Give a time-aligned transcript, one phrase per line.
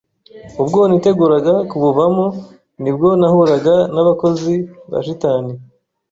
[0.61, 2.25] Ubwo niteguraga kubuvamo
[2.81, 4.53] nibwo nahuraga n’abakozi
[4.91, 5.53] ba Shitani.